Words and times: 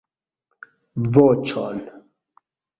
voĉon. 1.19 1.85